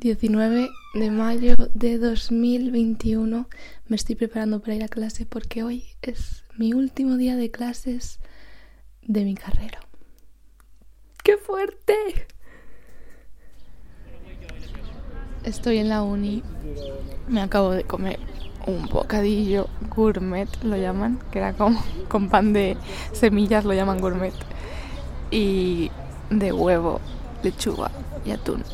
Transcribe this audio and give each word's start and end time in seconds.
19 0.00 0.70
de 0.94 1.10
mayo 1.10 1.54
de 1.74 1.98
2021. 1.98 3.46
Me 3.86 3.96
estoy 3.96 4.14
preparando 4.14 4.60
para 4.60 4.74
ir 4.74 4.82
a 4.82 4.88
clase 4.88 5.26
porque 5.26 5.62
hoy 5.62 5.84
es 6.00 6.44
mi 6.56 6.72
último 6.72 7.18
día 7.18 7.36
de 7.36 7.50
clases 7.50 8.18
de 9.02 9.26
mi 9.26 9.34
carrera. 9.34 9.80
¡Qué 11.22 11.36
fuerte! 11.36 11.94
Estoy 15.44 15.76
en 15.76 15.90
la 15.90 16.02
uni. 16.02 16.42
Me 17.28 17.42
acabo 17.42 17.72
de 17.72 17.84
comer 17.84 18.18
un 18.66 18.86
bocadillo 18.86 19.68
gourmet, 19.94 20.48
lo 20.62 20.78
llaman, 20.78 21.18
que 21.30 21.40
era 21.40 21.52
como 21.52 21.84
con 22.08 22.30
pan 22.30 22.54
de 22.54 22.78
semillas, 23.12 23.66
lo 23.66 23.74
llaman 23.74 24.00
gourmet. 24.00 24.32
Y 25.30 25.90
de 26.30 26.52
huevo, 26.54 27.00
lechuga 27.42 27.90
y 28.24 28.30
atún. 28.30 28.64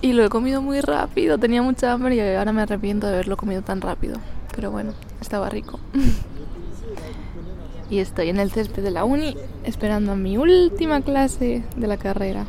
Y 0.00 0.12
lo 0.12 0.24
he 0.24 0.28
comido 0.28 0.62
muy 0.62 0.80
rápido, 0.80 1.38
tenía 1.38 1.60
mucha 1.60 1.92
hambre 1.92 2.14
y 2.14 2.20
ahora 2.20 2.52
me 2.52 2.62
arrepiento 2.62 3.08
de 3.08 3.14
haberlo 3.14 3.36
comido 3.36 3.62
tan 3.62 3.80
rápido. 3.80 4.18
Pero 4.54 4.70
bueno, 4.70 4.92
estaba 5.20 5.48
rico. 5.48 5.80
y 7.90 7.98
estoy 7.98 8.28
en 8.28 8.38
el 8.38 8.50
césped 8.52 8.82
de 8.82 8.90
la 8.90 9.04
uni 9.04 9.36
esperando 9.64 10.12
a 10.12 10.16
mi 10.16 10.36
última 10.36 11.00
clase 11.00 11.64
de 11.76 11.86
la 11.86 11.96
carrera. 11.96 12.46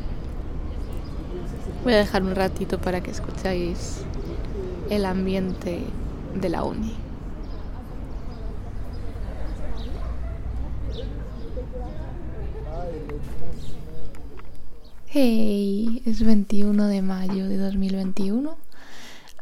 Voy 1.82 1.94
a 1.94 1.98
dejar 1.98 2.22
un 2.22 2.36
ratito 2.36 2.78
para 2.78 3.00
que 3.00 3.10
escucháis 3.10 4.02
el 4.90 5.04
ambiente 5.04 5.80
de 6.34 6.48
la 6.50 6.62
uni. 6.62 6.94
Hey, 15.12 16.02
es 16.06 16.22
21 16.22 16.86
de 16.86 17.02
mayo 17.02 17.48
de 17.48 17.56
2021. 17.56 18.56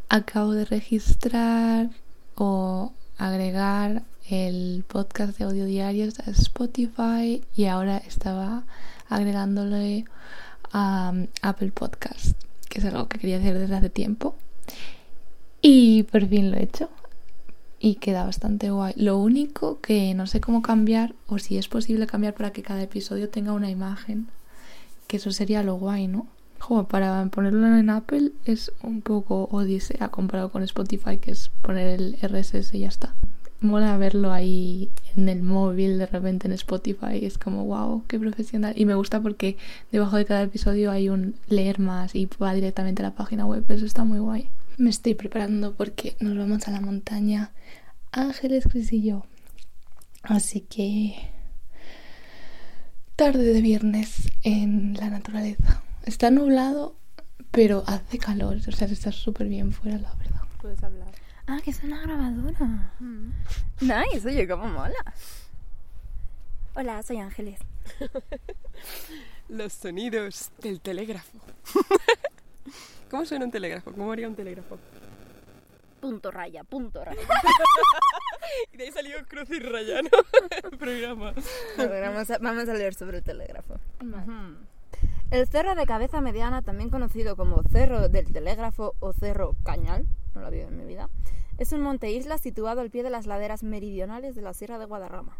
Acabo 0.09 0.53
de 0.53 0.65
registrar 0.65 1.91
o 2.37 2.95
agregar 3.19 4.03
el 4.31 4.83
podcast 4.89 5.37
de 5.37 5.45
audio 5.45 5.67
diarios 5.67 6.21
a 6.21 6.31
Spotify 6.31 7.45
y 7.55 7.67
ahora 7.67 7.99
estaba 7.99 8.65
agregándole 9.11 10.07
a 10.73 11.13
Apple 11.43 11.73
Podcast, 11.73 12.43
que 12.71 12.79
es 12.79 12.87
algo 12.87 13.07
que 13.09 13.19
quería 13.19 13.37
hacer 13.37 13.59
desde 13.59 13.77
hace 13.77 13.91
tiempo. 13.91 14.37
Y 15.61 16.05
por 16.05 16.27
fin 16.27 16.51
lo 16.51 16.57
he 16.57 16.63
hecho. 16.63 16.89
Y 17.79 17.97
queda 17.97 18.25
bastante 18.25 18.71
guay. 18.71 18.95
Lo 18.97 19.19
único 19.19 19.83
que 19.83 20.15
no 20.15 20.27
sé 20.27 20.41
cómo 20.41 20.63
cambiar 20.63 21.15
o 21.27 21.39
si 21.39 21.59
es 21.59 21.69
posible 21.69 22.07
cambiar 22.07 22.33
para 22.33 22.55
que 22.55 22.63
cada 22.63 22.83
episodio 22.83 23.29
tenga 23.29 23.53
una 23.53 23.69
imagen 23.69 24.31
que 25.09 25.17
eso 25.17 25.33
sería 25.33 25.65
lo 25.65 25.75
guay, 25.75 26.07
¿no? 26.07 26.29
Como 26.61 26.87
para 26.87 27.25
ponerlo 27.27 27.67
en 27.77 27.91
Apple 27.91 28.33
es 28.45 28.73
un 28.83 29.01
poco 29.01 29.49
odisea 29.51 30.09
comparado 30.09 30.51
con 30.51 30.63
Spotify, 30.63 31.17
que 31.19 31.33
es 31.33 31.51
poner 31.63 31.99
el 31.99 32.17
RSS 32.23 32.75
y 32.75 32.81
ya 32.81 32.89
está. 32.89 33.15
Mola 33.61 33.97
verlo 33.97 34.33
ahí 34.33 34.89
en 35.17 35.29
el 35.29 35.43
móvil 35.43 35.99
de 35.99 36.07
repente 36.07 36.47
en 36.47 36.53
Spotify, 36.53 37.25
es 37.25 37.39
como 37.39 37.65
wow, 37.65 38.05
qué 38.07 38.19
profesional. 38.19 38.75
Y 38.77 38.85
me 38.85 38.95
gusta 38.95 39.21
porque 39.21 39.57
debajo 39.91 40.17
de 40.17 40.25
cada 40.25 40.43
episodio 40.43 40.93
hay 40.93 41.09
un 41.09 41.35
leer 41.49 41.81
más 41.81 42.15
y 42.15 42.29
va 42.41 42.55
directamente 42.55 43.03
a 43.03 43.09
la 43.09 43.15
página 43.15 43.47
web, 43.47 43.65
eso 43.69 43.87
está 43.87 44.05
muy 44.05 44.19
guay. 44.19 44.49
Me 44.77 44.91
estoy 44.91 45.15
preparando 45.15 45.75
porque 45.75 46.17
nos 46.21 46.37
vamos 46.37 46.69
a 46.69 46.71
la 46.71 46.81
montaña 46.81 47.51
Ángeles, 48.13 48.65
Cris 48.71 48.93
y 48.93 49.03
yo. 49.03 49.25
Así 50.23 50.61
que 50.61 51.17
tarde 53.19 53.53
de 53.53 53.61
viernes 53.61 54.31
en 54.45 54.95
la 54.95 55.11
naturaleza. 55.11 55.83
Está 56.05 56.31
nublado, 56.31 56.95
pero 57.51 57.83
hace 57.89 58.17
calor. 58.17 58.59
O 58.69 58.73
sea, 58.73 58.87
está 58.87 59.11
súper 59.11 59.49
bien 59.49 59.73
fuera, 59.73 59.99
la 59.99 60.15
verdad. 60.15 60.43
Puedes 60.63 60.81
hablar. 60.85 61.09
Ah, 61.49 61.59
que 61.65 61.73
es 61.73 61.83
una 61.83 62.01
grabadora. 62.01 62.93
Mm. 63.01 63.33
Nice, 63.81 64.25
oye, 64.25 64.47
cómo 64.47 64.69
mola. 64.69 64.95
Hola, 66.77 67.03
soy 67.03 67.17
Ángeles. 67.17 67.59
Los 69.49 69.73
sonidos 69.73 70.53
del 70.63 70.81
telégrafo. 70.81 71.39
¿Cómo 73.11 73.25
suena 73.27 73.47
un 73.47 73.51
telégrafo? 73.51 73.91
¿Cómo 73.91 74.13
haría 74.13 74.29
un 74.29 74.37
telégrafo? 74.37 74.79
Punto 76.01 76.31
raya, 76.31 76.63
punto 76.63 77.05
raya. 77.05 77.21
y 78.73 78.77
de 78.77 78.85
ahí 78.85 78.93
salió 78.93 79.17
Cruz 79.27 79.51
y 79.51 79.59
Raya, 79.61 80.03
¿no? 80.03 80.09
el 80.71 80.79
programa. 80.79 81.35
vamos, 81.77 82.31
a, 82.31 82.39
vamos 82.39 82.69
a 82.69 82.75
leer 82.75 82.95
sobre 82.95 83.19
el 83.19 83.25
telégrafo. 83.25 83.79
El 85.31 85.47
cerro 85.47 85.75
de 85.75 85.87
cabeza 85.87 86.21
mediana, 86.21 86.63
también 86.63 86.91
conocido 86.91 87.37
como 87.37 87.63
Cerro 87.71 88.09
del 88.09 88.33
Telégrafo 88.33 88.95
o 89.01 89.13
Cerro 89.13 89.57
Cañal, 89.63 90.07
no 90.35 90.41
lo 90.41 90.47
había 90.47 90.67
en 90.67 90.77
mi 90.77 90.85
vida, 90.85 91.11
es 91.59 91.73
un 91.73 91.83
monte 91.83 92.11
isla 92.11 92.39
situado 92.39 92.81
al 92.81 92.91
pie 92.91 93.03
de 93.03 93.11
las 93.11 93.27
laderas 93.27 93.63
meridionales 93.63 94.35
de 94.35 94.43
la 94.43 94.55
Sierra 94.55 94.79
de 94.79 94.87
Guadarrama, 94.87 95.37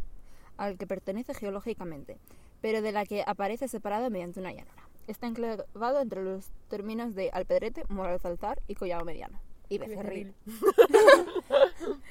al 0.57 0.77
que 0.77 0.87
pertenece 0.87 1.33
geológicamente, 1.33 2.19
pero 2.61 2.83
de 2.83 2.93
la 2.93 3.07
que 3.07 3.25
aparece 3.27 3.69
separado 3.69 4.11
mediante 4.11 4.41
una 4.41 4.53
llanura. 4.53 4.89
Está 5.07 5.27
enclavado 5.27 6.01
entre 6.01 6.23
los 6.23 6.51
términos 6.69 7.15
de 7.15 7.31
Alpedrete, 7.33 7.85
Moral 7.89 8.21
Alzar 8.23 8.61
y 8.69 8.75
Collado 8.75 9.07
Mediano 9.07 9.41
y 9.69 9.79
Becerril. 9.79 10.35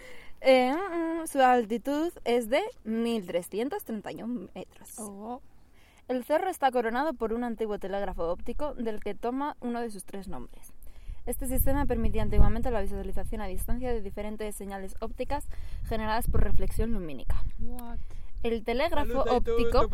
Eh, 0.50 0.72
mm, 0.72 1.24
mm, 1.24 1.28
su 1.28 1.42
altitud 1.42 2.14
es 2.24 2.50
de 2.50 2.62
1331 2.86 4.48
metros. 4.56 4.98
Oh. 4.98 5.42
El 6.08 6.24
cerro 6.24 6.50
está 6.50 6.72
coronado 6.72 7.14
por 7.14 7.34
un 7.34 7.44
antiguo 7.44 7.80
telégrafo 7.80 8.32
óptico 8.32 8.74
del 8.74 9.02
que 9.02 9.14
toma 9.14 9.58
uno 9.60 9.82
de 9.82 9.92
sus 9.92 10.06
tres 10.06 10.30
nombres. 10.30 10.72
Este 11.26 11.48
sistema 11.48 11.86
permitía 11.86 12.22
antiguamente 12.22 12.72
la 12.72 12.80
visualización 12.80 13.42
a 13.42 13.48
distancia 13.48 13.92
de 13.92 14.00
diferentes 14.00 14.56
señales 14.56 14.96
ópticas 15.02 15.50
generadas 15.84 16.30
por 16.30 16.42
reflexión 16.42 16.94
lumínica. 16.94 17.44
El 18.42 18.64
telégrafo 18.64 19.24
óptico. 19.24 19.90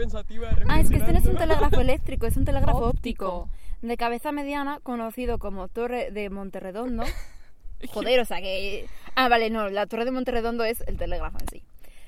ah, 0.68 0.80
es 0.80 0.92
que 0.92 0.98
este 0.98 1.14
no 1.14 1.18
es 1.18 1.26
un 1.26 1.38
telégrafo 1.38 1.82
eléctrico, 1.82 2.28
es 2.28 2.38
un 2.38 2.46
telégrafo 2.46 2.86
óptico. 2.90 3.50
De 3.82 3.98
cabeza 3.98 4.32
mediana, 4.32 4.80
conocido 4.84 5.40
como 5.40 5.68
Torre 5.68 6.12
de 6.12 6.30
Monterredondo. 6.30 7.06
Joder, 7.92 8.20
o 8.20 8.26
sea 8.26 8.40
que... 8.40 8.88
Ah, 9.16 9.30
vale, 9.30 9.52
no, 9.52 9.70
la 9.70 9.86
Torre 9.86 10.06
de 10.06 10.12
Monterredondo 10.12 10.64
es 10.64 10.82
el 10.88 10.98
telégrafo 10.98 11.38
en 11.40 11.48
sí. 11.48 11.64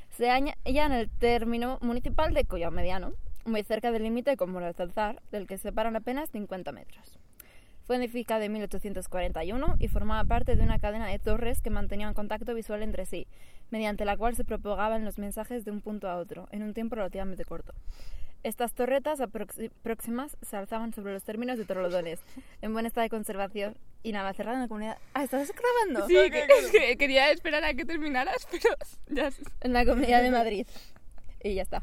Se 0.10 0.32
halla 0.32 0.56
en 0.64 0.92
el 0.92 1.08
término 1.10 1.78
municipal 1.82 2.34
de 2.34 2.46
Collao 2.46 2.72
Mediano, 2.72 3.14
muy 3.46 3.62
cerca 3.64 3.92
del 3.92 4.02
límite 4.02 4.36
con 4.38 4.50
Moralzalzar, 4.50 5.22
del 5.32 5.46
que 5.46 5.60
separan 5.60 5.96
apenas 5.96 6.32
50 6.32 6.72
metros. 6.72 7.20
Fue 7.86 7.98
edificado 7.98 8.42
en 8.42 8.54
1841 8.54 9.76
y 9.78 9.88
formaba 9.88 10.24
parte 10.24 10.56
de 10.56 10.64
una 10.64 10.80
cadena 10.80 11.08
de 11.08 11.20
torres 11.20 11.62
que 11.62 11.70
mantenían 11.70 12.16
contacto 12.16 12.56
visual 12.56 12.82
entre 12.82 13.06
sí, 13.06 13.28
mediante 13.70 14.04
la 14.04 14.18
cual 14.18 14.36
se 14.36 14.44
propagaban 14.44 15.06
los 15.06 15.20
mensajes 15.20 15.64
de 15.64 15.70
un 15.70 15.82
punto 15.82 16.10
a 16.10 16.18
otro, 16.18 16.48
en 16.52 16.64
un 16.64 16.74
tiempo 16.74 16.96
relativamente 16.96 17.46
corto. 17.46 17.76
Estas 18.42 18.74
torretas 18.74 19.20
próximas 19.84 20.38
se 20.42 20.58
alzaban 20.58 20.92
sobre 20.92 21.14
los 21.14 21.24
términos 21.24 21.60
de 21.60 21.66
Torlodones, 21.66 22.20
en 22.64 22.74
buen 22.74 22.88
estado 22.88 23.04
de 23.04 23.10
conservación 23.10 23.76
y 24.06 24.12
nada, 24.12 24.34
cerrada 24.34 24.58
en 24.58 24.62
la 24.62 24.68
comunidad. 24.68 24.98
Ah, 25.16 25.24
¿estás 25.24 25.52
grabando? 25.52 26.08
Sí, 26.08 26.16
que, 26.30 26.96
quería 26.96 27.32
esperar 27.32 27.64
a 27.64 27.74
que 27.74 27.86
terminaras, 27.86 28.48
pero 28.52 28.76
ya... 29.08 29.32
En 29.62 29.74
la 29.74 29.84
comunidad 29.84 30.22
de 30.22 30.30
Madrid. 30.40 30.68
Y 31.44 31.56
ya 31.56 31.64
está. 31.64 31.82